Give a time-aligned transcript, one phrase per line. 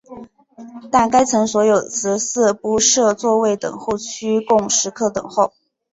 [0.91, 5.53] 但该层所有食肆不设座位等候区供食客等候。